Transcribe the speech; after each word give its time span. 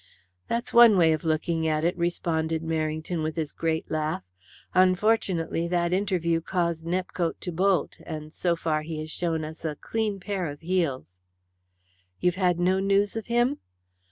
"That's 0.47 0.73
one 0.73 0.97
way 0.97 1.13
of 1.13 1.23
looking 1.23 1.67
at 1.67 1.83
it," 1.83 1.95
responded 1.95 2.63
Merrington 2.63 3.21
with 3.21 3.35
his 3.35 3.51
great 3.51 3.91
laugh. 3.91 4.23
"Unfortunately, 4.73 5.67
that 5.67 5.93
interview 5.93 6.41
caused 6.41 6.83
Nepcote 6.87 7.39
to 7.41 7.51
bolt, 7.51 7.97
and 8.03 8.33
so 8.33 8.55
far 8.55 8.81
he 8.81 8.97
has 9.01 9.11
shown 9.11 9.45
us 9.45 9.63
a 9.63 9.75
clean 9.75 10.19
pair 10.19 10.47
of 10.47 10.61
heels." 10.61 11.19
"You've 12.19 12.33
had 12.33 12.57
no 12.59 12.79
news 12.79 13.15
of 13.15 13.27
him?" 13.27 13.59